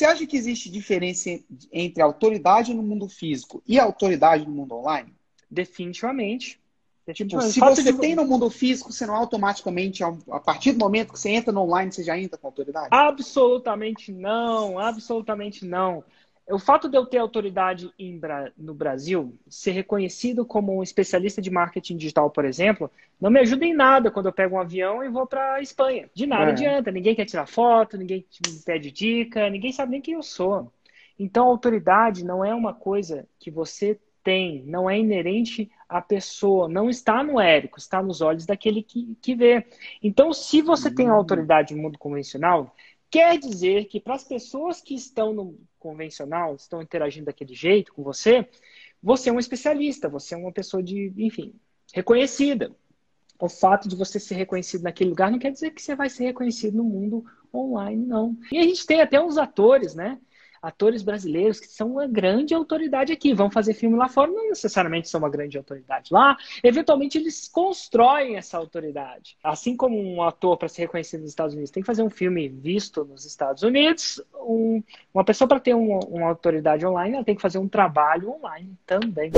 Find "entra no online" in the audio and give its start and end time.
11.28-11.92